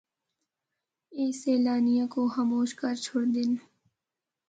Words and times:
اے 1.15 1.25
سیلانیاں 1.41 2.07
کو 2.13 2.21
خاموش 2.33 2.69
کر 2.79 2.95
چُھڑدے 3.05 3.41
ہن۔ 3.47 3.51